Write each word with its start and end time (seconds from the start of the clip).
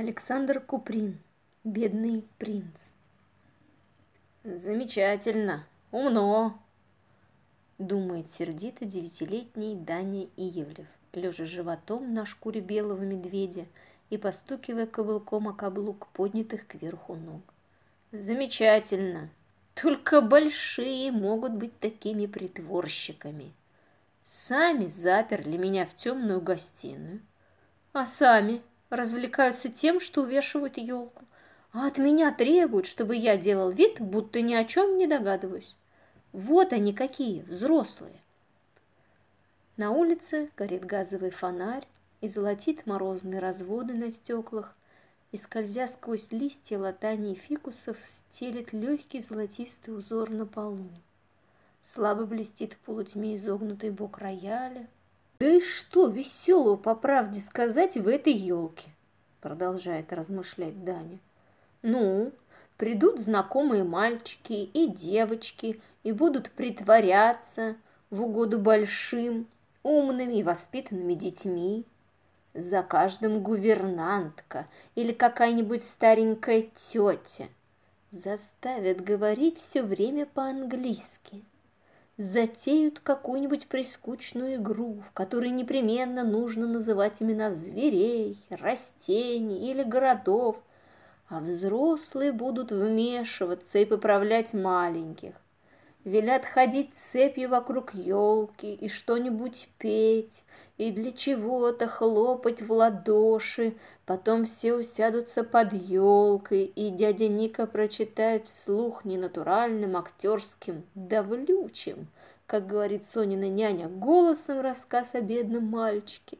Александр 0.00 0.60
Куприн. 0.60 1.18
Бедный 1.64 2.24
принц. 2.38 2.90
Замечательно, 4.44 5.66
умно, 5.90 6.56
думает 7.78 8.30
сердито 8.30 8.84
девятилетний 8.84 9.74
Даня 9.74 10.28
Иевлев, 10.36 10.86
лежа 11.12 11.46
животом 11.46 12.14
на 12.14 12.26
шкуре 12.26 12.60
белого 12.60 13.02
медведя 13.02 13.66
и 14.08 14.18
постукивая 14.18 14.86
каблуком 14.86 15.48
о 15.48 15.52
каблук 15.52 16.06
поднятых 16.12 16.68
кверху 16.68 17.16
ног. 17.16 17.42
Замечательно, 18.12 19.28
только 19.74 20.20
большие 20.20 21.10
могут 21.10 21.54
быть 21.54 21.76
такими 21.80 22.26
притворщиками. 22.26 23.52
Сами 24.22 24.86
заперли 24.86 25.56
меня 25.56 25.84
в 25.86 25.96
темную 25.96 26.40
гостиную, 26.40 27.20
а 27.92 28.06
сами 28.06 28.62
развлекаются 28.90 29.68
тем, 29.68 30.00
что 30.00 30.22
увешивают 30.22 30.78
елку 30.78 31.24
а 31.72 31.86
от 31.86 31.98
меня 31.98 32.32
требуют, 32.32 32.86
чтобы 32.86 33.16
я 33.16 33.36
делал 33.36 33.70
вид, 33.70 34.00
будто 34.00 34.40
ни 34.40 34.54
о 34.54 34.64
чем 34.64 34.98
не 34.98 35.06
догадываюсь. 35.06 35.76
Вот 36.32 36.72
они 36.72 36.92
какие, 36.92 37.42
взрослые. 37.42 38.20
На 39.76 39.90
улице 39.90 40.50
горит 40.56 40.84
газовый 40.84 41.30
фонарь 41.30 41.86
и 42.20 42.28
золотит 42.28 42.86
морозные 42.86 43.40
разводы 43.40 43.94
на 43.94 44.10
стеклах, 44.10 44.74
и, 45.30 45.36
скользя 45.36 45.86
сквозь 45.86 46.32
листья 46.32 46.78
латаний 46.78 47.34
фикусов, 47.34 47.98
стелит 48.02 48.72
легкий 48.72 49.20
золотистый 49.20 49.94
узор 49.94 50.30
на 50.30 50.46
полу. 50.46 50.88
Слабо 51.82 52.24
блестит 52.24 52.72
в 52.72 52.78
полутьме 52.78 53.36
изогнутый 53.36 53.90
бок 53.90 54.18
рояля. 54.18 54.88
«Да 55.40 55.46
и 55.46 55.60
что 55.60 56.08
веселого, 56.08 56.76
по 56.76 56.94
правде 56.94 57.40
сказать, 57.40 57.96
в 57.96 58.08
этой 58.08 58.32
елке?» 58.32 58.90
продолжает 59.40 60.12
размышлять 60.12 60.84
Даня. 60.84 61.18
Ну, 61.82 62.32
придут 62.76 63.20
знакомые 63.20 63.84
мальчики 63.84 64.52
и 64.52 64.88
девочки 64.88 65.80
и 66.02 66.12
будут 66.12 66.50
притворяться 66.50 67.76
в 68.10 68.22
угоду 68.22 68.58
большим, 68.58 69.46
умными 69.82 70.34
и 70.34 70.42
воспитанными 70.42 71.14
детьми. 71.14 71.84
За 72.54 72.82
каждым 72.82 73.42
гувернантка 73.42 74.66
или 74.94 75.12
какая-нибудь 75.12 75.84
старенькая 75.84 76.62
тетя 76.62 77.48
заставят 78.10 79.04
говорить 79.04 79.58
все 79.58 79.82
время 79.82 80.26
по-английски. 80.26 81.44
Затеют 82.18 82.98
какую-нибудь 82.98 83.68
прискучную 83.68 84.56
игру, 84.56 85.00
в 85.08 85.12
которой 85.12 85.50
непременно 85.50 86.24
нужно 86.24 86.66
называть 86.66 87.22
имена 87.22 87.52
зверей, 87.52 88.36
растений 88.50 89.70
или 89.70 89.84
городов, 89.84 90.60
а 91.28 91.38
взрослые 91.38 92.32
будут 92.32 92.72
вмешиваться 92.72 93.78
и 93.78 93.84
поправлять 93.84 94.52
маленьких. 94.52 95.34
Велят 96.02 96.44
ходить 96.44 96.92
цепью 96.92 97.50
вокруг 97.50 97.94
елки 97.94 98.74
и 98.74 98.88
что-нибудь 98.88 99.68
петь, 99.78 100.42
и 100.76 100.90
для 100.90 101.12
чего-то 101.12 101.86
хлопать 101.86 102.62
в 102.62 102.72
ладоши. 102.72 103.76
Потом 104.08 104.46
все 104.46 104.72
усядутся 104.72 105.44
под 105.44 105.74
елкой, 105.74 106.64
и 106.64 106.88
дядя 106.88 107.28
Ника 107.28 107.66
прочитает 107.66 108.48
вслух 108.48 109.04
ненатуральным, 109.04 109.98
актерским, 109.98 110.82
давлючим, 110.94 112.06
как 112.46 112.66
говорит 112.66 113.04
Сонина 113.04 113.50
няня, 113.50 113.86
голосом 113.86 114.62
рассказ 114.62 115.14
о 115.14 115.20
бедном 115.20 115.66
мальчике 115.66 116.38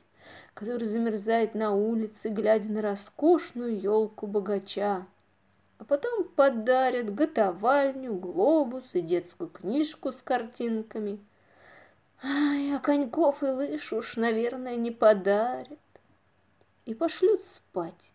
который 0.54 0.84
замерзает 0.84 1.54
на 1.54 1.72
улице, 1.72 2.30
глядя 2.30 2.72
на 2.72 2.80
роскошную 2.80 3.78
елку 3.78 4.26
богача. 4.26 5.06
А 5.78 5.84
потом 5.84 6.24
подарят 6.24 7.14
готовальню, 7.14 8.14
глобус 8.14 8.94
и 8.94 9.02
детскую 9.02 9.50
книжку 9.50 10.10
с 10.10 10.22
картинками. 10.24 11.20
Ай, 12.24 12.74
а 12.74 12.80
коньков 12.80 13.42
и 13.42 13.46
лыж 13.46 13.92
уж, 13.92 14.16
наверное, 14.16 14.74
не 14.74 14.90
подарят. 14.90 15.78
И 16.88 16.94
пошлют 16.94 17.44
спать. 17.44 18.14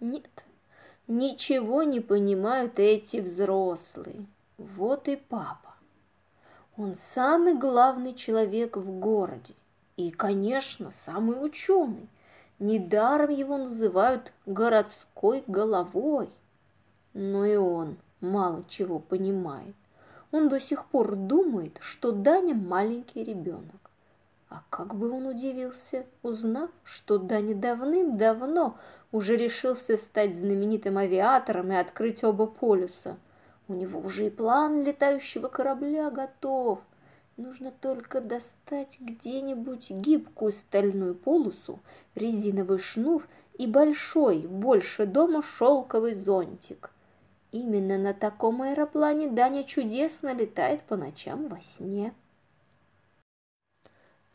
Нет, 0.00 0.44
ничего 1.06 1.82
не 1.82 2.00
понимают 2.00 2.78
эти 2.78 3.22
взрослые. 3.22 4.26
Вот 4.58 5.08
и 5.08 5.16
папа. 5.16 5.76
Он 6.76 6.94
самый 6.94 7.54
главный 7.54 8.12
человек 8.12 8.76
в 8.76 9.00
городе. 9.00 9.54
И, 9.96 10.10
конечно, 10.10 10.92
самый 10.92 11.42
ученый. 11.42 12.06
Недаром 12.58 13.30
его 13.30 13.56
называют 13.56 14.34
городской 14.44 15.42
головой. 15.46 16.28
Но 17.14 17.46
и 17.46 17.56
он 17.56 17.96
мало 18.20 18.62
чего 18.68 18.98
понимает. 18.98 19.74
Он 20.32 20.50
до 20.50 20.60
сих 20.60 20.84
пор 20.84 21.16
думает, 21.16 21.78
что 21.80 22.12
Даня 22.12 22.54
маленький 22.54 23.24
ребенок. 23.24 23.85
А 24.48 24.62
как 24.70 24.94
бы 24.94 25.10
он 25.10 25.26
удивился, 25.26 26.06
узнав, 26.22 26.70
что 26.84 27.18
Даня 27.18 27.54
давным-давно 27.54 28.78
уже 29.12 29.36
решился 29.36 29.96
стать 29.96 30.36
знаменитым 30.36 30.98
авиатором 30.98 31.72
и 31.72 31.76
открыть 31.76 32.22
оба 32.22 32.46
полюса. 32.46 33.16
У 33.68 33.74
него 33.74 34.00
уже 34.00 34.26
и 34.26 34.30
план 34.30 34.82
летающего 34.82 35.48
корабля 35.48 36.10
готов– 36.10 36.80
Нужно 37.36 37.70
только 37.70 38.22
достать 38.22 38.98
где-нибудь 38.98 39.90
гибкую 39.90 40.52
стальную 40.52 41.14
полосу, 41.14 41.80
резиновый 42.14 42.78
шнур 42.78 43.28
и 43.58 43.66
большой, 43.66 44.46
больше 44.46 45.04
дома 45.04 45.42
шелковый 45.42 46.14
зонтик. 46.14 46.92
Именно 47.52 47.98
на 47.98 48.14
таком 48.14 48.62
аэроплане 48.62 49.28
Даня 49.28 49.64
чудесно 49.64 50.32
летает 50.32 50.82
по 50.84 50.96
ночам 50.96 51.48
во 51.48 51.60
сне. 51.60 52.14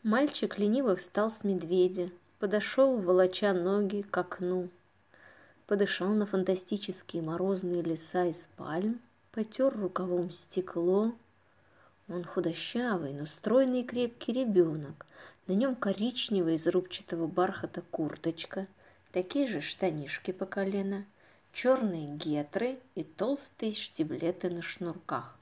Мальчик 0.02 0.58
лениво 0.58 0.96
встал 0.96 1.30
с 1.30 1.44
медведя, 1.44 2.10
подошел, 2.40 2.98
волоча 2.98 3.52
ноги 3.52 4.02
к 4.02 4.18
окну, 4.18 4.68
подышал 5.68 6.08
на 6.08 6.26
фантастические 6.26 7.22
морозные 7.22 7.82
леса 7.82 8.24
из 8.24 8.48
пальм, 8.56 9.00
потер 9.30 9.72
рукавом 9.72 10.32
стекло, 10.32 11.12
он 12.08 12.24
худощавый, 12.24 13.12
но 13.12 13.26
стройный 13.26 13.82
и 13.82 13.84
крепкий 13.84 14.32
ребенок. 14.32 15.06
На 15.46 15.52
нем 15.52 15.76
коричневая 15.76 16.54
из 16.54 16.66
рубчатого 16.66 17.28
бархата 17.28 17.80
курточка, 17.92 18.66
такие 19.12 19.46
же 19.46 19.60
штанишки 19.60 20.32
по 20.32 20.46
колено, 20.46 21.06
черные 21.52 22.08
гетры 22.08 22.80
и 22.96 23.04
толстые 23.04 23.72
штиблеты 23.72 24.50
на 24.50 24.62
шнурках, 24.62 25.38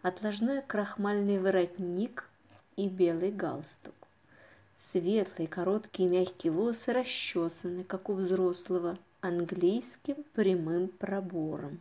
отложной 0.00 0.62
крахмальный 0.62 1.38
воротник 1.38 2.29
и 2.84 2.88
белый 2.88 3.30
галстук. 3.30 3.94
Светлые, 4.76 5.46
короткие, 5.46 6.08
мягкие 6.08 6.52
волосы 6.52 6.92
расчесаны, 6.92 7.84
как 7.84 8.08
у 8.08 8.14
взрослого, 8.14 8.98
английским 9.20 10.16
прямым 10.32 10.88
пробором. 10.88 11.80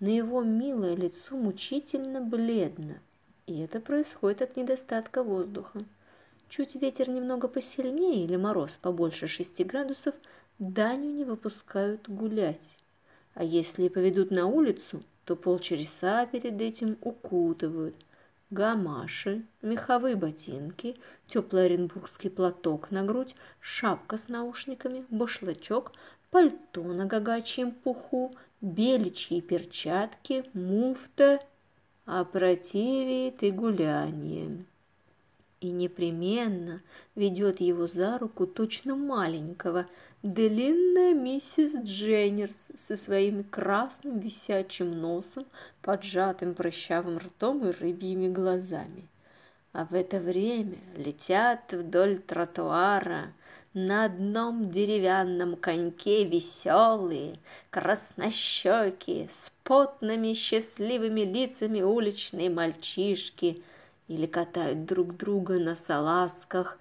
На 0.00 0.08
его 0.08 0.42
милое 0.42 0.96
лицо 0.96 1.36
мучительно 1.36 2.20
бледно, 2.20 2.98
и 3.46 3.60
это 3.60 3.80
происходит 3.80 4.42
от 4.42 4.56
недостатка 4.56 5.22
воздуха. 5.22 5.84
Чуть 6.48 6.74
ветер 6.74 7.10
немного 7.10 7.48
посильнее 7.48 8.24
или 8.24 8.36
мороз 8.36 8.78
побольше 8.78 9.26
6 9.26 9.64
градусов, 9.66 10.14
Даню 10.58 11.10
не 11.10 11.24
выпускают 11.24 12.08
гулять. 12.08 12.78
А 13.34 13.44
если 13.44 13.88
поведут 13.88 14.30
на 14.30 14.46
улицу, 14.46 15.02
то 15.24 15.36
полчаса 15.36 16.26
перед 16.26 16.60
этим 16.60 16.96
укутывают. 17.00 17.94
Гамаши, 18.52 19.44
меховые 19.62 20.14
ботинки, 20.14 20.96
теплый 21.26 21.64
оренбургский 21.66 22.30
платок 22.30 22.90
на 22.92 23.02
грудь, 23.02 23.34
шапка 23.60 24.16
с 24.16 24.28
наушниками, 24.28 25.04
башлачок, 25.10 25.92
пальто 26.30 26.84
на 26.84 27.06
гагачьем 27.06 27.72
пуху, 27.72 28.32
беличьи 28.60 29.40
перчатки, 29.40 30.44
муфта– 30.54 31.40
опротивит 32.04 33.42
и 33.42 33.50
гуляние. 33.50 34.64
И 35.60 35.70
непременно 35.70 36.82
ведет 37.14 37.60
его 37.60 37.86
за 37.86 38.18
руку 38.18 38.46
точно 38.46 38.96
маленького, 38.96 39.86
длинная 40.22 41.14
миссис 41.14 41.74
Дженнерс 41.76 42.72
со 42.74 42.96
своим 42.96 43.42
красным 43.42 44.20
висячим 44.20 45.00
носом, 45.00 45.46
поджатым 45.82 46.54
прыщавым 46.54 47.18
ртом 47.18 47.66
и 47.66 47.72
рыбьими 47.72 48.28
глазами. 48.28 49.08
А 49.72 49.84
в 49.84 49.94
это 49.94 50.20
время 50.20 50.78
летят 50.96 51.72
вдоль 51.72 52.18
тротуара 52.18 53.32
на 53.74 54.04
одном 54.04 54.70
деревянном 54.70 55.56
коньке 55.56 56.24
веселые, 56.24 57.38
краснощекие, 57.70 59.28
с 59.28 59.50
потными 59.64 60.34
счастливыми 60.34 61.22
лицами 61.22 61.80
уличные 61.80 62.50
мальчишки 62.50 63.62
или 64.08 64.26
катают 64.26 64.84
друг 64.84 65.16
друга 65.16 65.58
на 65.58 65.74
салазках, 65.74 66.78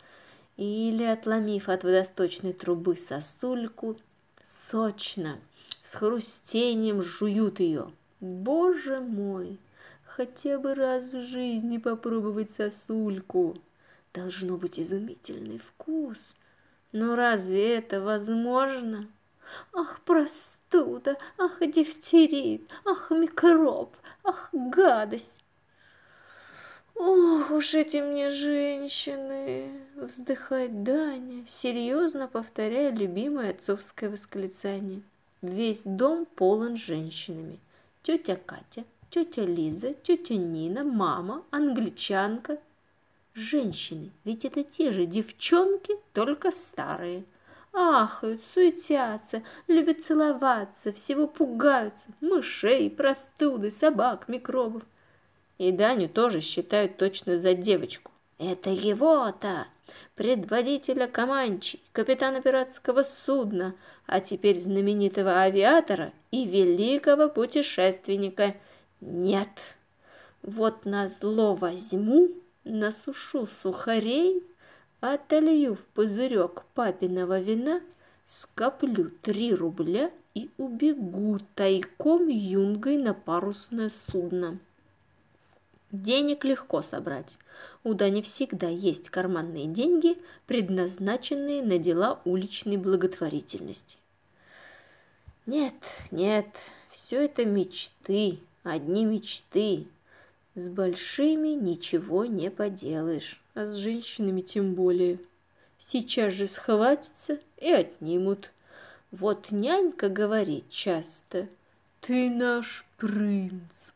или, 0.57 1.03
отломив 1.03 1.69
от 1.69 1.83
водосточной 1.83 2.53
трубы 2.53 2.95
сосульку, 2.95 3.97
сочно, 4.43 5.39
с 5.83 5.93
хрустением 5.93 7.01
жуют 7.01 7.59
ее. 7.59 7.91
Боже 8.19 8.99
мой, 8.99 9.59
хотя 10.05 10.59
бы 10.59 10.75
раз 10.75 11.07
в 11.07 11.21
жизни 11.23 11.77
попробовать 11.77 12.51
сосульку. 12.51 13.57
Должно 14.13 14.57
быть 14.57 14.79
изумительный 14.79 15.57
вкус. 15.57 16.35
Но 16.91 17.15
разве 17.15 17.77
это 17.77 18.01
возможно? 18.01 19.07
Ах, 19.73 20.01
простуда, 20.05 21.17
ах, 21.37 21.59
дифтерит, 21.61 22.69
ах, 22.85 23.09
микроб, 23.11 23.95
ах, 24.23 24.49
гадость. 24.51 25.40
Ох 26.95 27.51
уж 27.51 27.73
эти 27.73 27.97
мне 27.97 28.31
женщины! 28.31 29.69
Вздыхает 29.95 30.83
Даня, 30.83 31.45
серьезно 31.47 32.27
повторяя 32.27 32.91
любимое 32.91 33.51
отцовское 33.51 34.09
восклицание. 34.09 35.01
Весь 35.41 35.83
дом 35.83 36.25
полон 36.25 36.77
женщинами. 36.77 37.59
Тетя 38.03 38.35
Катя, 38.35 38.83
тетя 39.09 39.43
Лиза, 39.43 39.93
тетя 39.93 40.35
Нина, 40.35 40.83
мама, 40.83 41.43
англичанка. 41.51 42.59
Женщины, 43.33 44.11
ведь 44.23 44.43
это 44.43 44.63
те 44.63 44.91
же 44.91 45.05
девчонки, 45.05 45.95
только 46.13 46.51
старые. 46.51 47.23
Ахают, 47.73 48.43
суетятся, 48.43 49.43
любят 49.67 50.03
целоваться, 50.03 50.91
всего 50.91 51.27
пугаются. 51.27 52.09
Мышей, 52.19 52.89
простуды, 52.89 53.71
собак, 53.71 54.27
микробов. 54.27 54.83
И 55.61 55.71
Даню 55.71 56.09
тоже 56.09 56.41
считают 56.41 56.97
точно 56.97 57.37
за 57.37 57.53
девочку. 57.53 58.11
Это 58.39 58.71
его-то, 58.71 59.67
предводителя 60.15 61.05
Каманчи, 61.05 61.79
капитана 61.91 62.41
пиратского 62.41 63.03
судна, 63.03 63.75
а 64.07 64.21
теперь 64.21 64.57
знаменитого 64.57 65.39
авиатора 65.43 66.13
и 66.31 66.47
великого 66.47 67.29
путешественника. 67.29 68.55
Нет, 69.01 69.75
вот 70.41 70.85
на 70.85 71.07
зло 71.07 71.53
возьму, 71.53 72.31
насушу 72.63 73.45
сухарей, 73.45 74.43
отолью 74.99 75.75
в 75.75 75.85
пузырек 75.93 76.63
папиного 76.73 77.39
вина, 77.39 77.81
скоплю 78.25 79.11
три 79.21 79.53
рубля 79.53 80.09
и 80.33 80.49
убегу 80.57 81.37
тайком 81.53 82.29
юнгой 82.29 82.97
на 82.97 83.13
парусное 83.13 83.91
судно. 84.07 84.57
Денег 85.91 86.45
легко 86.45 86.81
собрать. 86.81 87.37
У 87.83 87.93
Дани 87.93 88.21
всегда 88.21 88.69
есть 88.69 89.09
карманные 89.09 89.65
деньги, 89.65 90.17
предназначенные 90.47 91.61
на 91.61 91.77
дела 91.77 92.21
уличной 92.23 92.77
благотворительности. 92.77 93.97
Нет, 95.45 95.73
нет, 96.11 96.47
все 96.89 97.25
это 97.25 97.43
мечты, 97.43 98.39
одни 98.63 99.03
мечты. 99.03 99.87
С 100.55 100.69
большими 100.69 101.49
ничего 101.49 102.25
не 102.25 102.49
поделаешь, 102.49 103.41
а 103.53 103.65
с 103.65 103.73
женщинами 103.73 104.41
тем 104.41 104.75
более. 104.75 105.19
Сейчас 105.77 106.33
же 106.33 106.47
схватятся 106.47 107.39
и 107.57 107.69
отнимут. 107.69 108.51
Вот 109.11 109.51
нянька 109.51 110.07
говорит 110.07 110.69
часто, 110.69 111.49
«Ты 112.01 112.29
наш 112.29 112.85
принц, 112.97 113.91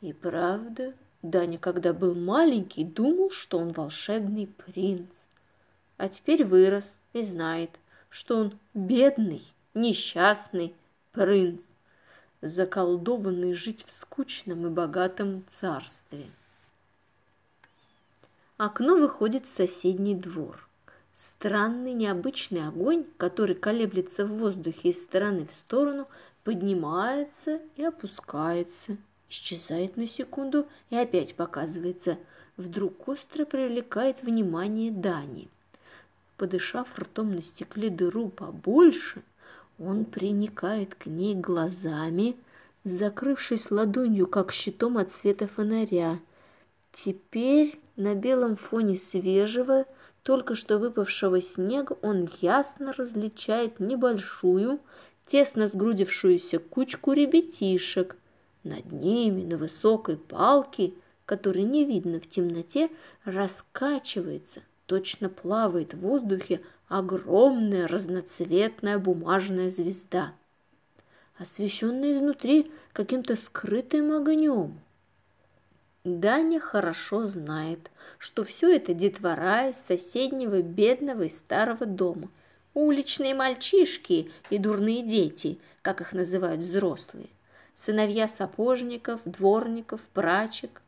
и 0.00 0.12
правда, 0.12 0.94
Даня, 1.22 1.58
когда 1.58 1.92
был 1.92 2.14
маленький, 2.14 2.84
думал, 2.84 3.30
что 3.30 3.58
он 3.58 3.72
волшебный 3.72 4.46
принц. 4.46 5.12
А 5.96 6.08
теперь 6.08 6.44
вырос 6.44 7.00
и 7.12 7.22
знает, 7.22 7.70
что 8.08 8.38
он 8.38 8.58
бедный, 8.72 9.42
несчастный 9.74 10.74
принц, 11.10 11.62
заколдованный 12.40 13.54
жить 13.54 13.84
в 13.84 13.90
скучном 13.90 14.66
и 14.66 14.70
богатом 14.70 15.44
царстве. 15.48 16.26
Окно 18.56 18.96
выходит 18.96 19.46
в 19.46 19.52
соседний 19.52 20.14
двор. 20.14 20.68
Странный 21.14 21.94
необычный 21.94 22.64
огонь, 22.66 23.04
который 23.16 23.56
колеблется 23.56 24.24
в 24.24 24.38
воздухе 24.38 24.90
из 24.90 25.02
стороны 25.02 25.46
в 25.46 25.52
сторону, 25.52 26.06
поднимается 26.44 27.60
и 27.74 27.82
опускается– 27.82 28.96
исчезает 29.28 29.96
на 29.96 30.06
секунду 30.06 30.66
и 30.90 30.96
опять 30.96 31.34
показывается. 31.34 32.18
Вдруг 32.56 33.08
остро 33.08 33.44
привлекает 33.44 34.22
внимание 34.22 34.90
Дани. 34.90 35.48
Подышав 36.36 36.98
ртом 36.98 37.34
на 37.34 37.42
стекле 37.42 37.90
дыру 37.90 38.28
побольше, 38.28 39.22
он 39.78 40.04
приникает 40.04 40.94
к 40.94 41.06
ней 41.06 41.34
глазами, 41.34 42.36
закрывшись 42.84 43.70
ладонью, 43.70 44.26
как 44.26 44.52
щитом 44.52 44.98
от 44.98 45.10
света 45.10 45.46
фонаря. 45.46 46.18
Теперь 46.90 47.78
на 47.96 48.14
белом 48.14 48.56
фоне 48.56 48.96
свежего, 48.96 49.84
только 50.22 50.54
что 50.54 50.78
выпавшего 50.78 51.40
снега 51.40 51.96
он 52.02 52.28
ясно 52.40 52.92
различает 52.92 53.78
небольшую, 53.78 54.80
тесно 55.26 55.68
сгрудившуюся 55.68 56.58
кучку 56.58 57.12
ребятишек– 57.12 58.16
над 58.64 58.92
ними 58.92 59.42
на 59.42 59.56
высокой 59.56 60.16
палке, 60.16 60.92
которой 61.26 61.64
не 61.64 61.84
видно 61.84 62.20
в 62.20 62.28
темноте, 62.28 62.90
раскачивается, 63.24 64.62
точно 64.86 65.28
плавает 65.28 65.94
в 65.94 66.00
воздухе 66.00 66.60
огромная 66.88 67.86
разноцветная 67.86 68.98
бумажная 68.98 69.68
звезда, 69.68 70.32
освещенная 71.36 72.12
изнутри 72.12 72.72
каким-то 72.92 73.36
скрытым 73.36 74.12
огнем. 74.12 74.80
Даня 76.04 76.60
хорошо 76.60 77.26
знает, 77.26 77.90
что 78.16 78.42
все 78.44 78.74
это 78.74 78.94
детвора 78.94 79.68
из 79.68 79.76
соседнего 79.76 80.62
бедного 80.62 81.22
и 81.22 81.28
старого 81.28 81.84
дома, 81.84 82.30
уличные 82.72 83.34
мальчишки 83.34 84.30
и 84.48 84.58
дурные 84.58 85.02
дети, 85.02 85.58
как 85.82 86.00
их 86.00 86.14
называют 86.14 86.62
взрослые 86.62 87.28
сыновья 87.78 88.26
сапожников, 88.26 89.20
дворников, 89.24 90.00
прачек. 90.12 90.82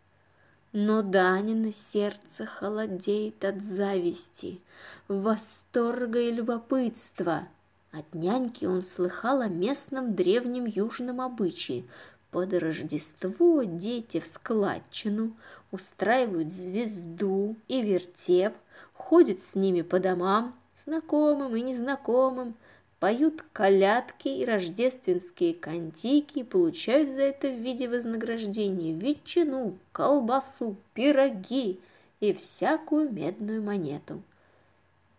Но 0.72 1.02
Данина 1.02 1.72
сердце 1.72 2.46
холодеет 2.46 3.44
от 3.44 3.62
зависти, 3.62 4.60
восторга 5.06 6.20
и 6.20 6.32
любопытства. 6.32 7.46
От 7.92 8.12
няньки 8.12 8.64
он 8.64 8.84
слыхал 8.84 9.40
о 9.40 9.48
местном 9.48 10.14
древнем 10.14 10.64
южном 10.64 11.20
обычае. 11.20 11.84
Под 12.32 12.52
Рождество 12.54 13.62
дети 13.62 14.18
в 14.18 14.26
складчину 14.26 15.36
устраивают 15.70 16.52
звезду 16.52 17.56
и 17.68 17.82
вертеп, 17.82 18.54
ходят 18.94 19.40
с 19.40 19.54
ними 19.54 19.82
по 19.82 20.00
домам, 20.00 20.56
знакомым 20.74 21.54
и 21.56 21.62
незнакомым, 21.62 22.54
поют 23.00 23.42
колядки 23.54 24.28
и 24.28 24.44
рождественские 24.44 25.54
кантики, 25.54 26.42
получают 26.42 27.12
за 27.12 27.22
это 27.22 27.48
в 27.48 27.58
виде 27.58 27.88
вознаграждения 27.88 28.92
ветчину, 28.92 29.78
колбасу, 29.90 30.76
пироги 30.92 31.80
и 32.20 32.34
всякую 32.34 33.10
медную 33.10 33.62
монету. 33.62 34.22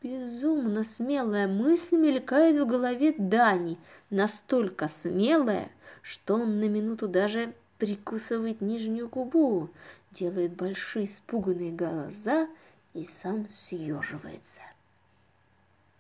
Безумно 0.04 0.84
смелая 0.84 1.48
мысль 1.48 1.96
мелькает 1.96 2.60
в 2.60 2.68
голове 2.68 3.14
Дани, 3.18 3.78
настолько 4.10 4.88
смелая, 4.88 5.70
что 6.02 6.36
он 6.36 6.60
на 6.60 6.70
минуту 6.70 7.08
даже 7.08 7.54
прикусывает 7.78 8.62
нижнюю 8.62 9.10
губу, 9.10 9.70
делает 10.12 10.54
большие 10.54 11.06
испуганные 11.06 11.72
глаза 11.72 12.48
и 12.94 13.06
сам 13.06 13.50
съеживается. 13.50 14.62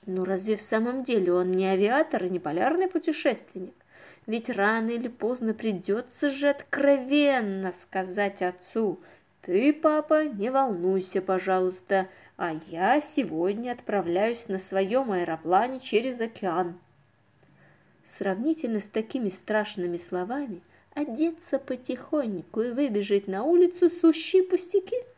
Ну 0.07 0.25
разве 0.25 0.55
в 0.55 0.61
самом 0.61 1.03
деле 1.03 1.31
он 1.31 1.51
не 1.51 1.65
авиатор 1.67 2.23
и 2.23 2.29
не 2.29 2.39
полярный 2.39 2.87
путешественник? 2.87 3.75
Ведь 4.25 4.49
рано 4.49 4.89
или 4.89 5.07
поздно 5.07 5.53
придется 5.53 6.29
же 6.29 6.49
откровенно 6.49 7.71
сказать 7.71 8.41
отцу, 8.41 8.99
«Ты, 9.41 9.73
папа, 9.73 10.25
не 10.25 10.49
волнуйся, 10.49 11.21
пожалуйста, 11.21 12.07
а 12.37 12.55
я 12.67 12.99
сегодня 13.01 13.71
отправляюсь 13.71 14.47
на 14.47 14.57
своем 14.57 15.11
аэроплане 15.11 15.79
через 15.79 16.19
океан». 16.19 16.79
Сравнительно 18.03 18.79
с 18.79 18.87
такими 18.87 19.29
страшными 19.29 19.97
словами, 19.97 20.61
одеться 20.95 21.59
потихоньку 21.59 22.61
и 22.61 22.71
выбежать 22.71 23.27
на 23.27 23.43
улицу 23.43 23.89
сущие 23.89 24.43
пустяки– 24.43 24.95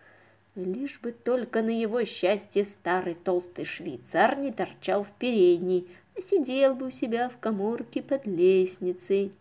Лишь 0.55 0.99
бы 0.99 1.11
только 1.11 1.63
на 1.63 1.71
его 1.71 2.03
счастье 2.05 2.63
старый 2.63 3.15
толстый 3.15 3.65
швейцар 3.65 4.37
не 4.37 4.51
торчал 4.51 5.03
в 5.03 5.11
передней, 5.11 5.87
а 6.15 6.21
сидел 6.21 6.75
бы 6.75 6.87
у 6.87 6.91
себя 6.91 7.29
в 7.29 7.37
коморке 7.39 8.03
под 8.03 8.27
лестницей. 8.27 9.31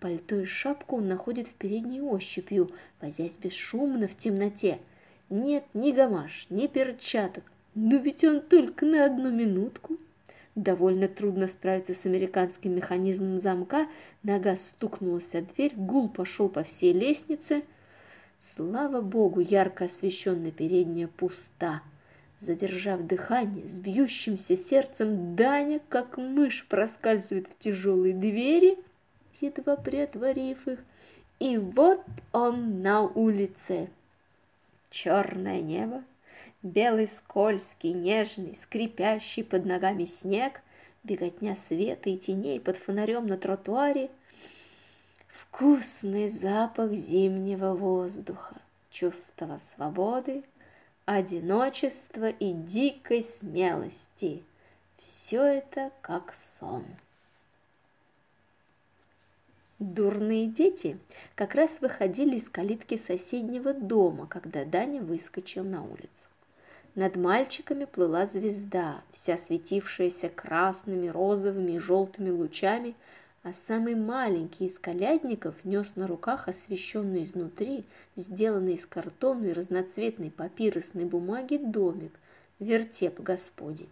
Пальто 0.00 0.36
и 0.36 0.46
шапку 0.46 0.96
он 0.96 1.08
находит 1.08 1.48
в 1.48 1.52
передней 1.52 2.00
ощупью, 2.00 2.70
возясь 3.00 3.36
бесшумно 3.36 4.08
в 4.08 4.16
темноте. 4.16 4.78
Нет 5.28 5.64
ни 5.74 5.92
гамаш, 5.92 6.46
ни 6.48 6.66
перчаток, 6.66 7.44
но 7.74 7.98
ведь 7.98 8.24
он 8.24 8.40
только 8.40 8.86
на 8.86 9.04
одну 9.04 9.30
минутку. 9.30 9.98
Довольно 10.54 11.08
трудно 11.08 11.46
справиться 11.46 11.94
с 11.94 12.04
американским 12.04 12.74
механизмом 12.74 13.38
замка. 13.38 13.86
Нога 14.22 14.56
стукнулась 14.56 15.34
о 15.34 15.42
дверь, 15.42 15.74
гул 15.76 16.08
пошел 16.08 16.48
по 16.48 16.62
всей 16.62 16.92
лестнице. 16.92 17.62
Слава 18.44 19.00
богу, 19.00 19.38
ярко 19.38 19.84
освещенная 19.84 20.50
передняя 20.50 21.06
пуста. 21.06 21.80
Задержав 22.40 23.06
дыхание, 23.06 23.68
с 23.68 23.78
бьющимся 23.78 24.56
сердцем 24.56 25.36
Даня, 25.36 25.80
как 25.88 26.16
мышь, 26.18 26.66
проскальзывает 26.68 27.46
в 27.46 27.56
тяжелые 27.56 28.14
двери, 28.14 28.78
едва 29.40 29.76
приотворив 29.76 30.66
их, 30.66 30.80
и 31.38 31.56
вот 31.56 32.02
он 32.32 32.82
на 32.82 33.02
улице. 33.02 33.88
Черное 34.90 35.60
небо, 35.60 36.02
белый 36.64 37.06
скользкий, 37.06 37.92
нежный, 37.92 38.56
скрипящий 38.56 39.44
под 39.44 39.66
ногами 39.66 40.04
снег, 40.04 40.62
беготня 41.04 41.54
света 41.54 42.10
и 42.10 42.18
теней 42.18 42.58
под 42.58 42.76
фонарем 42.76 43.28
на 43.28 43.36
тротуаре, 43.36 44.10
вкусный 45.52 46.30
запах 46.30 46.92
зимнего 46.92 47.74
воздуха, 47.74 48.56
чувство 48.90 49.58
свободы, 49.58 50.44
одиночества 51.04 52.30
и 52.30 52.52
дикой 52.52 53.22
смелости. 53.22 54.44
Все 54.96 55.42
это 55.42 55.92
как 56.00 56.32
сон. 56.32 56.84
Дурные 59.78 60.46
дети 60.46 60.98
как 61.34 61.54
раз 61.54 61.80
выходили 61.80 62.36
из 62.36 62.48
калитки 62.48 62.96
соседнего 62.96 63.74
дома, 63.74 64.26
когда 64.26 64.64
Даня 64.64 65.02
выскочил 65.02 65.64
на 65.64 65.82
улицу. 65.82 66.28
Над 66.94 67.16
мальчиками 67.16 67.84
плыла 67.84 68.24
звезда, 68.24 69.02
вся 69.10 69.36
светившаяся 69.36 70.30
красными, 70.30 71.08
розовыми 71.08 71.72
и 71.72 71.78
желтыми 71.78 72.30
лучами, 72.30 72.94
а 73.42 73.52
самый 73.52 73.96
маленький 73.96 74.66
из 74.66 74.78
колядников 74.78 75.64
нес 75.64 75.96
на 75.96 76.06
руках 76.06 76.46
освещенный 76.46 77.24
изнутри, 77.24 77.84
сделанный 78.14 78.74
из 78.74 78.86
картона 78.86 79.46
и 79.46 79.52
разноцветной 79.52 80.30
папиросной 80.30 81.04
бумаги 81.04 81.56
домик, 81.56 82.12
вертеп 82.60 83.18
Господень. 83.20 83.90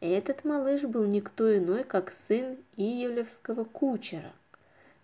Этот 0.00 0.44
малыш 0.44 0.82
был 0.82 1.06
никто 1.06 1.56
иной, 1.56 1.84
как 1.84 2.12
сын 2.12 2.56
Иевлевского 2.76 3.64
кучера. 3.64 4.32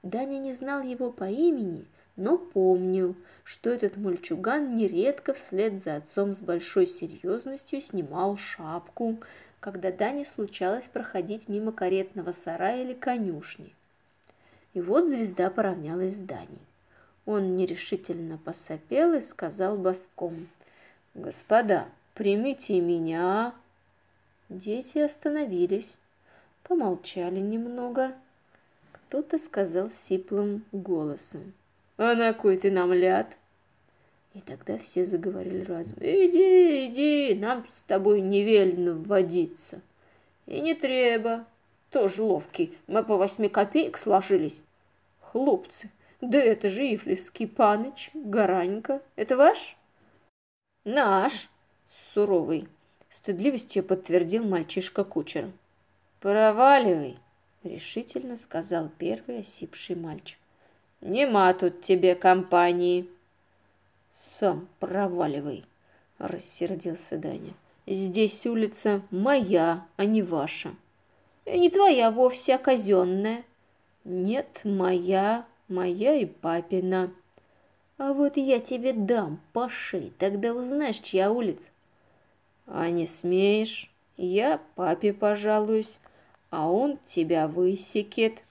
Даня 0.03 0.39
не 0.39 0.53
знал 0.53 0.83
его 0.83 1.11
по 1.11 1.25
имени, 1.25 1.87
но 2.17 2.39
помнил, 2.39 3.15
что 3.45 3.71
этот 3.71 3.97
мальчуган 3.97 4.75
нередко 4.75 5.35
вслед 5.35 5.83
за 5.83 5.97
отцом 5.97 6.33
с 6.33 6.41
большой 6.41 6.87
серьезностью 6.87 7.81
снимал 7.81 8.37
шапку, 8.37 9.19
когда 9.67 9.91
Дане 9.91 10.25
случалось 10.25 10.87
проходить 10.87 11.49
мимо 11.49 11.73
каретного 11.73 12.31
сарая 12.31 12.85
или 12.85 12.95
конюшни. 12.95 13.75
И 14.75 14.81
вот 14.81 15.09
звезда 15.09 15.51
поравнялась 15.51 16.15
с 16.15 16.21
Даней. 16.21 16.61
Он 17.25 17.57
нерешительно 17.57 18.39
посопел 18.39 19.15
и 19.15 19.21
сказал 19.21 19.77
боском, 19.77 20.49
«Господа, 21.15 21.89
примите 22.15 22.81
меня!» 22.81 23.57
Дети 24.49 24.99
остановились, 24.99 25.99
помолчали 26.63 27.41
немного. 27.41 28.13
Кто-то 28.93 29.37
сказал 29.37 29.91
сиплым 29.91 30.65
голосом, 30.71 31.55
«А 31.97 32.15
на 32.15 32.33
кой 32.35 32.57
ты 32.57 32.71
нам 32.71 32.93
ляд?» 32.93 33.37
И 34.37 34.41
тогда 34.43 34.77
все 34.77 35.03
заговорили 35.03 35.65
разом. 35.65 35.97
«Иди, 35.99 36.89
иди, 36.89 37.35
нам 37.35 37.67
с 37.73 37.81
тобой 37.87 38.21
не 38.21 38.45
велено 38.45 38.93
вводиться». 38.93 39.81
«И 40.45 40.61
не 40.61 40.75
треба, 40.75 41.47
тоже 41.91 42.23
ловкий, 42.23 42.77
мы 42.87 43.03
по 43.03 43.17
восьми 43.17 43.49
копеек 43.49 43.97
сложились». 43.97 44.63
«Хлопцы, 45.21 45.91
да 46.21 46.37
это 46.37 46.69
же 46.69 46.83
Ифлевский 46.83 47.49
паныч, 47.49 48.11
Гаранька, 48.13 49.01
это 49.17 49.39
ваш?» 49.39 49.75
«Наш», 50.85 51.49
суровый, 52.13 52.69
стыдливостью 53.09 53.85
подтвердил 53.85 54.45
мальчишка 54.47 55.05
кучера. 55.05 55.51
«Проваливай»,— 56.21 57.19
решительно 57.63 58.37
сказал 58.37 58.91
первый 58.99 59.41
осипший 59.41 59.97
мальчик. 59.97 60.39
«Нема 61.01 61.55
тут 61.55 61.81
тебе 61.81 62.15
компании». 62.15 63.09
«Сам 64.19 64.69
проваливай»,— 64.81 65.65
рассердился 66.19 67.19
Даня. 67.19 67.55
«Здесь 67.87 68.47
улица 68.47 69.03
моя, 69.11 69.87
а 69.97 70.05
не 70.05 70.23
ваша». 70.23 70.75
«Не 71.45 71.71
твоя 71.71 72.11
вовсе, 72.11 72.55
а 72.55 72.59
казенная». 72.59 73.45
«Нет, 74.05 74.61
моя, 74.65 75.47
моя 75.69 76.15
и 76.15 76.25
папина». 76.25 77.13
«А 77.99 78.13
вот 78.13 78.37
я 78.37 78.59
тебе 78.61 78.93
дам 78.93 79.41
по 79.53 79.71
тогда 80.19 80.55
узнаешь, 80.55 80.99
чья 80.99 81.31
улица». 81.31 81.71
«А 82.67 82.91
не 82.91 83.07
смеешь? 83.07 83.91
Я 84.17 84.61
папе 84.75 85.13
пожалуюсь, 85.13 86.01
а 86.51 86.71
он 86.71 86.99
тебя 87.05 87.47
высекет». 87.49 88.43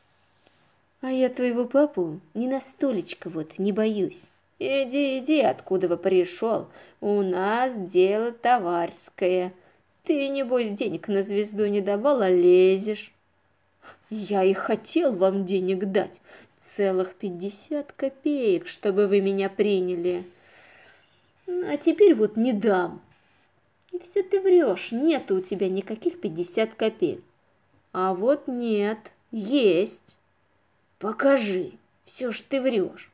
«А 1.01 1.12
я 1.12 1.29
твоего 1.29 1.65
папу 1.65 2.19
не 2.34 2.48
на 2.48 2.62
столечко 2.62 3.29
вот 3.29 3.60
не 3.60 3.72
боюсь». 3.72 4.29
«Иди, 4.57 5.19
иди, 5.19 5.41
откуда 5.41 5.89
вы 5.89 5.97
пришел. 5.97 6.69
У 7.01 7.21
нас 7.21 7.75
дело 7.75 8.31
товарское. 8.31 9.53
Ты, 10.03 10.29
небось, 10.29 10.71
денег 10.71 11.09
на 11.09 11.24
звезду 11.24 11.65
не 11.65 11.81
давал, 11.81 12.21
а 12.21 12.29
лезешь». 12.29 13.12
«Я 14.09 14.43
и 14.43 14.53
хотел 14.53 15.13
вам 15.13 15.45
денег 15.45 15.91
дать. 15.91 16.21
Целых 16.62 17.15
пятьдесят 17.15 17.91
копеек, 17.91 18.67
чтобы 18.67 19.07
вы 19.07 19.19
меня 19.19 19.50
приняли. 19.50 20.24
А 21.47 21.75
теперь 21.75 22.15
вот 22.15 22.38
не 22.38 22.53
дам». 22.53 23.01
«И 23.91 24.00
все 24.00 24.24
ты 24.24 24.39
врешь. 24.39 24.91
Нет 24.91 25.31
у 25.31 25.41
тебя 25.41 25.67
никаких 25.67 26.21
пятьдесят 26.21 26.75
копеек». 26.75 27.21
«А 27.91 28.13
вот 28.13 28.47
нет, 28.47 29.12
есть». 29.31 30.17
«Покажи, 30.97 31.74
все 32.05 32.31
ж 32.31 32.39
ты 32.39 32.62
врешь». 32.62 33.12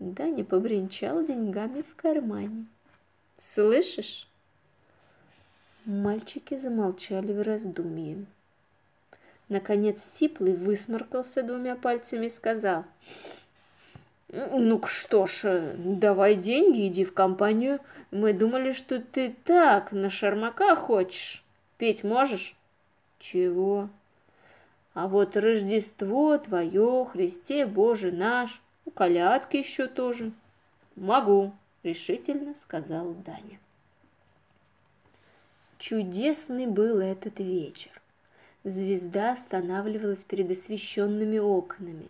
Даня 0.00 0.44
побренчал 0.44 1.22
деньгами 1.22 1.82
в 1.82 1.94
кармане. 1.94 2.64
«Слышишь?» 3.38 4.26
Мальчики 5.84 6.56
замолчали 6.56 7.34
в 7.34 7.42
раздумье. 7.42 8.24
Наконец 9.50 10.02
Сиплый 10.02 10.54
высморкался 10.54 11.42
двумя 11.42 11.76
пальцами 11.76 12.26
и 12.26 12.30
сказал. 12.30 12.86
«Ну 14.32 14.80
что 14.86 15.26
ж, 15.26 15.74
давай 15.76 16.34
деньги, 16.34 16.86
иди 16.86 17.04
в 17.04 17.12
компанию. 17.12 17.78
Мы 18.10 18.32
думали, 18.32 18.72
что 18.72 19.00
ты 19.00 19.36
так, 19.44 19.92
на 19.92 20.08
шармака 20.08 20.76
хочешь. 20.76 21.44
Петь 21.76 22.04
можешь?» 22.04 22.56
«Чего?» 23.18 23.90
«А 24.94 25.08
вот 25.08 25.36
Рождество 25.36 26.38
твое, 26.38 27.06
Христе 27.12 27.66
Боже 27.66 28.12
наш, 28.12 28.62
у 28.84 28.90
колядки 28.90 29.56
еще 29.56 29.86
тоже. 29.86 30.32
Могу, 30.96 31.52
решительно 31.82 32.54
сказал 32.54 33.14
Даня. 33.14 33.58
Чудесный 35.78 36.66
был 36.66 37.00
этот 37.00 37.40
вечер. 37.40 38.00
Звезда 38.64 39.32
останавливалась 39.32 40.24
перед 40.24 40.50
освещенными 40.50 41.38
окнами, 41.38 42.08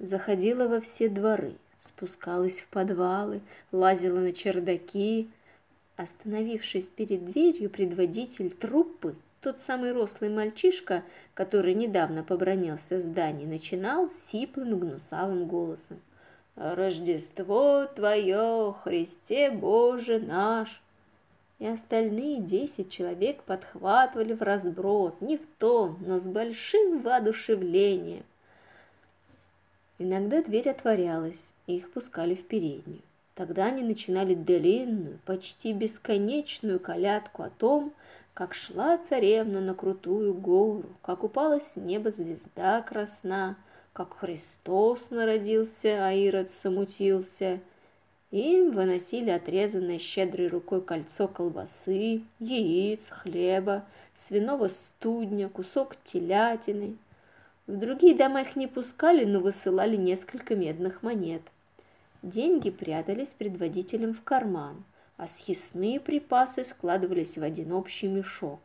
заходила 0.00 0.66
во 0.66 0.80
все 0.80 1.08
дворы, 1.08 1.54
спускалась 1.76 2.60
в 2.60 2.66
подвалы, 2.68 3.40
лазила 3.70 4.18
на 4.18 4.32
чердаки. 4.32 5.30
Остановившись 5.96 6.88
перед 6.88 7.24
дверью, 7.26 7.70
предводитель 7.70 8.50
труппы 8.50 9.14
тот 9.42 9.58
самый 9.58 9.92
рослый 9.92 10.30
мальчишка, 10.30 11.02
который 11.34 11.74
недавно 11.74 12.22
побронился 12.22 12.98
с 12.98 13.04
Дани, 13.04 13.44
начинал 13.44 14.08
сиплым 14.08 14.78
гнусавым 14.78 15.46
голосом. 15.46 16.00
«Рождество 16.54 17.86
Твое, 17.86 18.74
Христе 18.84 19.50
Боже 19.50 20.18
наш!» 20.18 20.82
И 21.58 21.66
остальные 21.66 22.40
десять 22.40 22.90
человек 22.90 23.42
подхватывали 23.44 24.32
в 24.34 24.42
разброд, 24.42 25.20
не 25.20 25.38
в 25.38 25.46
тон, 25.58 25.96
но 26.00 26.18
с 26.18 26.26
большим 26.26 27.00
воодушевлением. 27.00 28.24
Иногда 29.98 30.42
дверь 30.42 30.68
отворялась, 30.68 31.52
и 31.66 31.76
их 31.76 31.92
пускали 31.92 32.34
в 32.34 32.46
переднюю. 32.46 33.00
Тогда 33.34 33.66
они 33.66 33.82
начинали 33.82 34.34
длинную, 34.34 35.20
почти 35.24 35.72
бесконечную 35.72 36.80
колядку 36.80 37.44
о 37.44 37.50
том, 37.50 37.94
как 38.34 38.54
шла 38.54 38.98
царевна 38.98 39.60
на 39.60 39.74
крутую 39.74 40.34
гору, 40.34 40.84
как 41.02 41.22
упала 41.24 41.60
с 41.60 41.76
неба 41.76 42.10
звезда 42.10 42.82
красна, 42.82 43.56
как 43.92 44.14
Христос 44.14 45.10
народился, 45.10 46.06
а 46.06 46.12
Ирод 46.12 46.50
замутился. 46.50 47.60
Им 48.30 48.70
выносили 48.70 49.28
отрезанное 49.28 49.98
щедрой 49.98 50.48
рукой 50.48 50.80
кольцо 50.80 51.28
колбасы, 51.28 52.22
яиц, 52.38 53.10
хлеба, 53.10 53.84
свиного 54.14 54.68
студня, 54.68 55.50
кусок 55.50 55.96
телятины. 56.02 56.96
В 57.66 57.76
другие 57.76 58.14
дома 58.14 58.40
их 58.40 58.56
не 58.56 58.66
пускали, 58.66 59.24
но 59.24 59.40
высылали 59.40 59.96
несколько 59.96 60.56
медных 60.56 61.02
монет. 61.02 61.42
Деньги 62.22 62.70
прятались 62.70 63.34
предводителем 63.34 64.14
в 64.14 64.22
карман, 64.22 64.84
а 65.18 65.26
съестные 65.26 66.00
припасы 66.00 66.64
складывались 66.64 67.36
в 67.36 67.42
один 67.42 67.72
общий 67.72 68.08
мешок. 68.08 68.60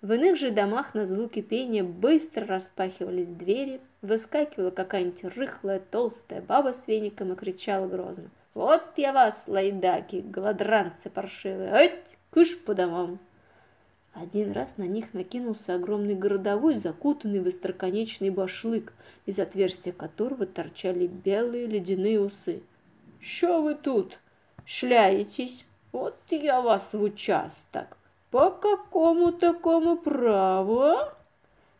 В 0.00 0.12
иных 0.12 0.36
же 0.36 0.50
домах 0.50 0.94
на 0.94 1.06
звуки 1.06 1.42
пения 1.42 1.82
быстро 1.82 2.46
распахивались 2.46 3.28
двери, 3.28 3.80
выскакивала 4.02 4.70
какая-нибудь 4.70 5.24
рыхлая 5.36 5.80
толстая 5.80 6.42
баба 6.42 6.74
с 6.74 6.86
веником 6.86 7.32
и 7.32 7.36
кричала 7.36 7.86
грозно– 7.86 8.28
вот 8.54 8.82
я 8.96 9.14
вас, 9.14 9.44
лайдаки, 9.46 10.16
голодранцы 10.16 11.08
паршивые, 11.08 11.72
ать, 11.72 12.18
кыш 12.30 12.58
по 12.58 12.74
домам. 12.74 13.18
Один 14.12 14.52
раз 14.52 14.76
на 14.76 14.82
них 14.82 15.14
накинулся 15.14 15.74
огромный 15.74 16.14
городовой, 16.14 16.76
закутанный 16.76 17.40
в 17.40 17.48
остроконечный 17.48 18.28
башлык, 18.28 18.92
из 19.24 19.38
отверстия 19.38 19.94
которого 19.94 20.44
торчали 20.44 21.06
белые 21.06 21.66
ледяные 21.66 22.20
усы. 22.20 22.62
«Що 23.20 23.62
вы 23.62 23.74
тут 23.74 24.18
шляетесь? 24.66 25.66
Вот 25.92 26.16
я 26.28 26.60
вас 26.60 26.92
в 26.92 27.00
участок. 27.00 27.96
По 28.30 28.50
какому 28.50 29.32
такому 29.32 29.96
праву, 29.96 30.80
а?» 30.80 31.16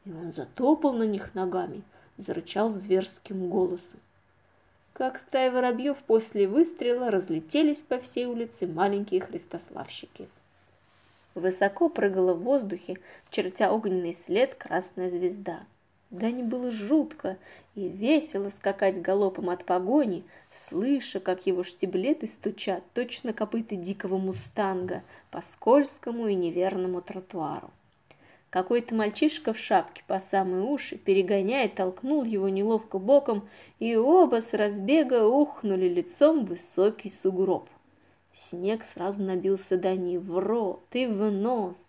И 0.06 0.12
он 0.12 0.32
затопал 0.32 0.94
на 0.94 1.02
них 1.02 1.34
ногами, 1.34 1.82
зарычал 2.16 2.70
зверским 2.70 3.48
голосом 3.48 4.00
как 4.92 5.18
стая 5.18 5.50
воробьев 5.50 5.98
после 6.06 6.46
выстрела 6.46 7.10
разлетелись 7.10 7.82
по 7.82 7.98
всей 7.98 8.26
улице 8.26 8.66
маленькие 8.66 9.20
христославщики. 9.20 10.28
Высоко 11.34 11.88
прыгала 11.88 12.34
в 12.34 12.42
воздухе, 12.42 12.98
чертя 13.30 13.72
огненный 13.72 14.12
след, 14.12 14.54
красная 14.54 15.08
звезда. 15.08 15.60
Да 16.10 16.30
не 16.30 16.42
было 16.42 16.70
жутко 16.70 17.38
и 17.74 17.88
весело 17.88 18.50
скакать 18.50 19.00
галопом 19.00 19.48
от 19.48 19.64
погони, 19.64 20.24
слыша, 20.50 21.20
как 21.20 21.46
его 21.46 21.64
штиблеты 21.64 22.26
стучат 22.26 22.84
точно 22.92 23.32
копыты 23.32 23.76
дикого 23.76 24.18
мустанга 24.18 25.02
по 25.30 25.40
скользкому 25.40 26.26
и 26.26 26.34
неверному 26.34 27.00
тротуару. 27.00 27.70
Какой-то 28.52 28.94
мальчишка 28.94 29.54
в 29.54 29.58
шапке 29.58 30.04
по 30.06 30.20
самые 30.20 30.62
уши, 30.62 30.98
перегоняя, 30.98 31.70
толкнул 31.70 32.22
его 32.22 32.50
неловко 32.50 32.98
боком, 32.98 33.48
и 33.78 33.96
оба 33.96 34.42
с 34.42 34.52
разбега 34.52 35.26
ухнули 35.26 35.88
лицом 35.88 36.44
в 36.44 36.50
высокий 36.50 37.08
сугроб. 37.08 37.70
Снег 38.34 38.84
сразу 38.84 39.22
набился 39.22 39.78
Дани 39.78 40.18
в 40.18 40.38
рот 40.38 40.84
и 40.92 41.06
в 41.06 41.30
нос. 41.30 41.88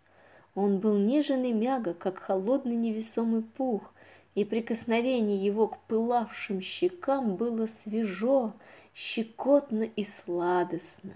Он 0.55 0.79
был 0.79 0.97
нежен 0.97 1.43
и 1.43 1.51
мягок, 1.51 1.97
как 1.97 2.19
холодный 2.19 2.77
невесомый 2.77 3.41
пух, 3.41 3.93
и 4.33 4.45
прикосновение 4.45 5.43
его 5.43 5.67
к 5.67 5.79
пылавшим 5.89 6.61
щекам 6.61 7.35
было 7.35 7.67
свежо, 7.67 8.53
щекотно 8.95 9.83
и 9.83 10.05
сладостно. 10.05 11.15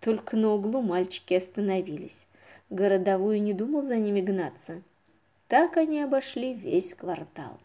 Только 0.00 0.38
на 0.38 0.54
углу 0.54 0.80
мальчики 0.80 1.34
остановились. 1.34 2.27
Городовой 2.70 3.38
не 3.38 3.54
думал 3.54 3.80
за 3.80 3.96
ними 3.96 4.20
гнаться. 4.20 4.82
Так 5.46 5.78
они 5.78 6.02
обошли 6.02 6.52
весь 6.52 6.92
квартал. 6.92 7.58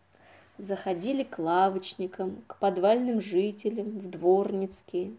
Заходили 0.57 1.23
к 1.23 1.39
лавочникам, 1.39 2.41
к 2.47 2.57
подвальным 2.57 3.19
жителям, 3.19 3.99
в 3.99 4.09
дворницкие. 4.09 5.11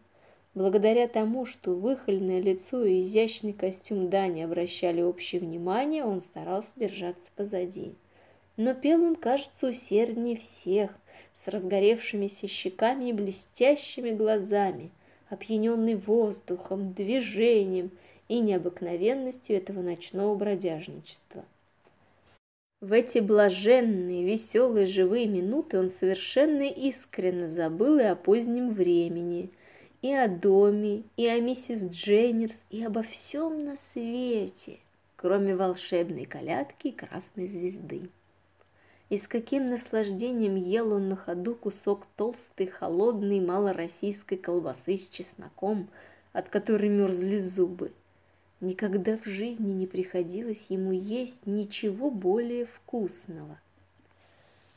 Благодаря 0.55 1.07
тому, 1.07 1.45
что 1.45 1.75
выхольное 1.75 2.41
лицо 2.41 2.83
и 2.83 3.03
изящный 3.03 3.53
костюм 3.53 4.09
Дани 4.09 4.41
обращали 4.41 5.03
общее 5.03 5.43
внимание, 5.43 6.05
он 6.05 6.23
старался 6.23 6.73
держаться 6.77 7.31
позади. 7.37 7.93
Но 8.57 8.73
пел 8.73 9.05
он, 9.05 9.17
кажется, 9.17 9.69
усерднее 9.69 10.37
всех, 10.37 10.93
с 11.35 11.49
разгоревшимися 11.49 12.49
щеками 12.49 13.11
и 13.11 13.13
блестящими 13.13 14.13
глазами, 14.13 14.93
опьяненный 15.29 15.97
воздухом, 15.97 16.95
движением– 16.95 17.91
и 18.29 18.41
необыкновенностью 18.41 19.57
этого 19.57 19.81
ночного 19.81 20.35
бродяжничества. 20.35 21.45
В 22.81 22.93
эти 22.93 23.19
блаженные, 23.21 24.25
веселые, 24.25 24.87
живые 24.87 25.27
минуты 25.27 25.79
он 25.79 25.89
совершенно 25.89 26.65
искренне 26.65 27.49
забыл 27.49 27.99
и 27.99 28.03
о 28.03 28.15
позднем 28.15 28.75
времени, 28.75 29.51
и 30.03 30.13
о 30.13 30.29
доме, 30.29 31.05
и 31.17 31.27
о 31.27 31.41
миссис 31.41 31.85
Дженнерс, 31.85 32.67
и 32.69 32.85
обо 32.85 33.03
всем 33.03 33.65
на 33.65 33.79
свете, 33.79 34.81
кроме 35.17 35.57
волшебной 35.57 36.27
колядки 36.27 36.89
и 36.89 36.93
красной 36.93 37.47
звезды. 37.47 38.11
И 39.09 39.17
с 39.17 39.29
каким 39.29 39.65
наслаждением 39.65 40.57
ел 40.57 40.93
он 40.93 41.09
на 41.09 41.17
ходу 41.17 41.55
кусок 41.55 42.07
толстой, 42.17 42.67
холодной, 42.67 43.41
малороссийской 43.41 44.37
колбасы 44.37 44.99
с 44.99 45.09
чесноком, 45.09 45.89
от 46.35 46.51
которой 46.51 46.91
мерзли 46.91 47.39
зубы, 47.39 47.93
Никогда 48.61 49.19
в 49.19 49.27
жизни 49.27 49.73
не 49.73 49.87
приходилось 49.87 50.71
ему 50.71 50.93
есть 50.93 51.47
ничего 51.47 52.11
более 52.11 52.67
вкусного. 52.67 53.59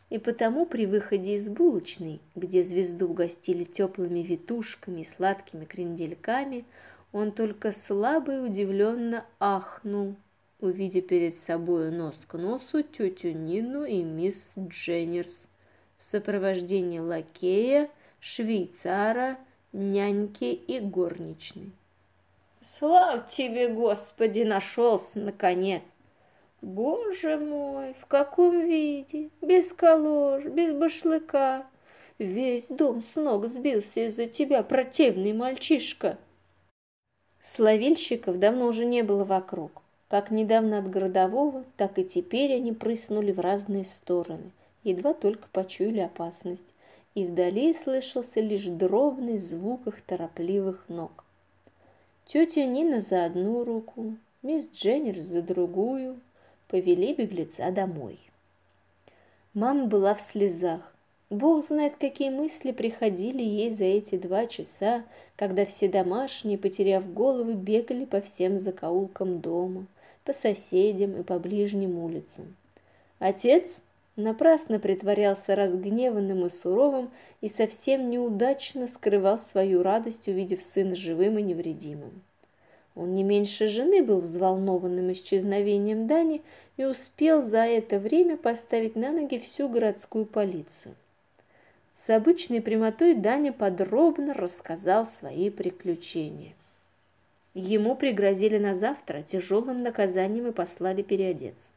И 0.10 0.20
потому 0.20 0.66
при 0.66 0.86
выходе 0.86 1.36
из 1.36 1.50
булочной, 1.50 2.22
где 2.36 2.64
звезду 2.64 3.10
угостили 3.10 3.66
теплыми 3.66 4.20
витушками 4.20 5.02
и 5.02 5.06
сладкими 5.06 5.66
крендельками, 5.66 6.66
он 7.12 7.32
только 7.32 7.72
слабо 7.72 8.36
и 8.36 8.40
удивленно 8.40 9.26
ахнул, 9.40 10.16
увидя 10.60 11.02
перед 11.02 11.36
собой 11.36 11.92
нос 11.92 12.20
к 12.28 12.38
носу 12.38 12.84
тетю 12.84 13.32
Нину 13.32 13.84
и 13.84 14.02
мисс 14.04 14.54
Дженнерс 14.58 15.48
в 15.98 16.04
сопровождении 16.04 17.00
лакея, 17.00 17.90
швейцара, 18.20 19.38
няньки 19.72 20.54
и 20.54 20.80
горничной. 20.80 21.72
Слав 22.70 23.28
тебе, 23.28 23.70
Господи, 23.70 24.42
нашелся, 24.42 25.20
наконец. 25.20 25.84
Боже 26.62 27.38
мой, 27.38 27.94
в 27.94 28.06
каком 28.08 28.60
виде? 28.66 29.30
Без 29.42 29.72
колош, 29.72 30.44
без 30.44 30.74
башлыка. 30.74 31.66
Весь 32.20 32.68
дом 32.68 33.02
с 33.02 33.16
ног 33.16 33.48
сбился 33.48 34.08
из-за 34.08 34.26
тебя, 34.26 34.64
противный 34.64 35.32
мальчишка. 35.32 36.18
Словильщиков 37.42 38.38
давно 38.38 38.68
уже 38.68 38.84
не 38.84 39.02
было 39.02 39.24
вокруг. 39.24 39.82
Как 40.10 40.30
недавно 40.30 40.80
от 40.80 40.90
городового, 40.90 41.64
так 41.78 41.98
и 41.98 42.04
теперь 42.04 42.54
они 42.54 42.74
прыснули 42.74 43.32
в 43.32 43.40
разные 43.40 43.86
стороны, 43.86 44.52
едва 44.84 45.14
только 45.14 45.48
почуяли 45.54 46.02
опасность, 46.02 46.74
и 47.16 47.26
вдали 47.26 47.74
слышался 47.74 48.42
лишь 48.42 48.66
дробный 48.66 49.38
звук 49.38 49.88
их 49.88 50.02
торопливых 50.02 50.84
ног. 50.90 51.24
Тетя 52.28 52.66
Нина 52.66 53.00
за 53.00 53.24
одну 53.24 53.64
руку, 53.64 54.18
мисс 54.42 54.68
Дженнерс 54.74 55.24
за 55.24 55.42
другую 55.42 56.20
повели 56.68 57.14
беглеца 57.14 57.72
домой. 57.72 58.20
Мама 59.54 59.86
была 59.86 60.14
в 60.14 60.20
слезах. 60.20 60.94
Бог 61.30 61.66
знает, 61.66 61.96
какие 61.96 62.30
мысли 62.30 62.72
приходили 62.74 63.42
ей 63.42 63.72
за 63.72 63.86
эти 63.86 64.18
два 64.18 64.46
часа, 64.46 65.06
когда 65.38 65.66
все 65.66 65.88
домашние, 65.88 66.58
потеряв 66.58 67.14
головы, 67.14 67.54
бегали 67.54 68.04
по 68.04 68.20
всем 68.20 68.60
закоулкам 68.60 69.40
дома, 69.40 69.86
по 70.26 70.34
соседям 70.34 71.18
и 71.18 71.24
по 71.24 71.40
ближним 71.40 71.98
улицам. 71.98 72.58
Отец 73.20 73.82
напрасно 74.18 74.80
притворялся 74.80 75.56
разгневанным 75.56 76.46
и 76.46 76.50
суровым 76.50 77.12
и 77.40 77.48
совсем 77.48 78.10
неудачно 78.10 78.88
скрывал 78.88 79.40
свою 79.40 79.84
радость, 79.84 80.28
увидев 80.28 80.62
сына 80.62 80.96
живым 80.96 81.38
и 81.38 81.44
невредимым. 81.44 82.22
Он 82.96 83.14
не 83.14 83.24
меньше 83.24 83.68
жены 83.68 84.04
был 84.04 84.20
взволнованным 84.20 85.12
исчезновением 85.12 86.08
Дани 86.08 86.42
и 86.78 86.84
успел 86.84 87.44
за 87.44 87.60
это 87.60 88.00
время 88.00 88.38
поставить 88.38 88.96
на 88.96 89.12
ноги 89.12 89.38
всю 89.38 89.70
городскую 89.70 90.26
полицию. 90.26 90.96
С 91.94 92.10
обычной 92.10 92.60
прямотой 92.60 93.14
Даня 93.14 93.54
подробно 93.54 94.34
рассказал 94.34 95.06
свои 95.06 95.52
приключения. 95.52 96.54
Ему 97.54 97.96
пригрозили 97.96 98.58
на 98.58 98.74
завтра 98.74 99.22
тяжелым 99.22 99.84
наказанием 99.84 100.48
и 100.48 100.52
послали 100.52 101.04
переодеться. 101.04 101.72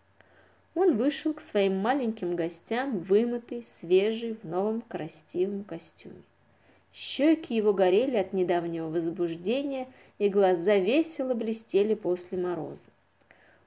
Он 0.74 0.96
вышел 0.96 1.34
к 1.34 1.40
своим 1.40 1.78
маленьким 1.78 2.36
гостям, 2.36 2.98
вымытый, 3.00 3.62
свежий, 3.64 4.36
в 4.42 4.46
новом 4.46 4.82
красивом 4.82 5.64
костюме. 5.64 6.22
Щеки 6.92 7.54
его 7.54 7.72
горели 7.72 8.16
от 8.16 8.32
недавнего 8.32 8.88
возбуждения, 8.88 9.88
и 10.18 10.28
глаза 10.28 10.76
весело 10.76 11.34
блестели 11.34 11.94
после 11.94 12.38
мороза. 12.38 12.90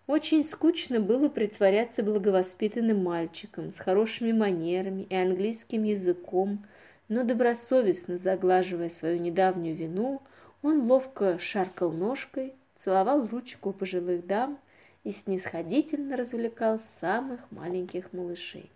Очень 0.05 0.43
скучно 0.43 0.99
было 0.99 1.29
притворяться 1.29 2.03
благовоспитанным 2.03 3.03
мальчиком 3.03 3.71
с 3.71 3.77
хорошими 3.77 4.31
манерами 4.33 5.03
и 5.09 5.15
английским 5.15 5.83
языком, 5.83 6.65
но 7.07 7.23
добросовестно 7.23 8.17
заглаживая 8.17 8.89
свою 8.89 9.19
недавнюю 9.19 9.75
вину, 9.75 10.21
он 10.61 10.89
ловко 10.91 11.39
шаркал 11.39 11.91
ножкой, 11.91 12.53
целовал 12.75 13.25
ручку 13.27 13.71
пожилых 13.71 14.27
дам 14.27 14.59
и 15.03 15.11
снисходительно 15.11 16.17
развлекал 16.17 16.79
самых 16.79 17.51
маленьких 17.51 18.13
малышей. 18.13 18.69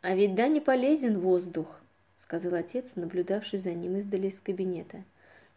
«А 0.00 0.14
ведь 0.14 0.34
да 0.34 0.48
не 0.48 0.60
полезен 0.60 1.20
воздух»,— 1.20 1.80
сказал 2.16 2.54
отец, 2.54 2.96
наблюдавший 2.96 3.58
за 3.58 3.72
ним 3.72 3.98
издали 3.98 4.28
из 4.28 4.40
кабинета. 4.40 5.04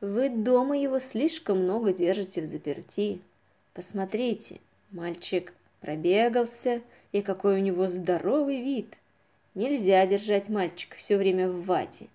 «Вы 0.02 0.30
дома 0.30 0.78
его 0.78 1.00
слишком 1.00 1.63
много 1.63 1.93
держите 1.93 2.41
в 2.41 2.45
заперти. 2.45 3.21
Посмотрите, 3.74 4.60
мальчик 4.91 5.54
пробегался, 5.82 6.82
и 7.12 7.21
какой 7.21 7.56
у 7.56 7.63
него 7.63 7.88
здоровый 7.88 8.62
вид. 8.62 8.93
Нельзя 9.54 10.06
держать 10.06 10.50
мальчика 10.50 10.98
все 10.98 11.17
время 11.17 11.50
в 11.50 11.63
вате. 11.63 12.08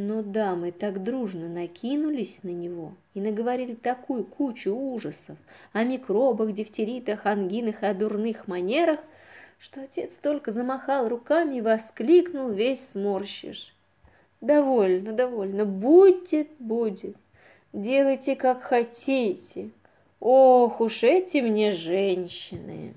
Но 0.00 0.22
дамы 0.22 0.70
так 0.70 1.02
дружно 1.02 1.48
накинулись 1.48 2.44
на 2.44 2.50
него 2.50 2.92
и 3.14 3.20
наговорили 3.20 3.74
такую 3.74 4.22
кучу 4.22 4.72
ужасов 4.72 5.36
о 5.72 5.82
микробах, 5.82 6.52
дифтеритах, 6.52 7.26
ангинах 7.26 7.82
и 7.82 7.86
о 7.86 7.94
дурных 7.94 8.46
манерах, 8.46 9.00
что 9.58 9.82
отец 9.82 10.14
только 10.14 10.52
замахал 10.52 11.08
руками 11.08 11.56
и 11.56 11.60
воскликнул, 11.60 12.50
весь 12.50 12.90
сморщишь. 12.90 13.74
«Довольно, 14.40 15.14
довольно, 15.14 15.64
будет, 15.64 16.48
будет, 16.60 17.16
делайте, 17.72 18.36
как 18.36 18.62
хотите. 18.62 19.70
Ох 20.20 20.80
уж 20.80 21.02
эти 21.02 21.38
мне 21.38 21.72
женщины!» 21.72 22.94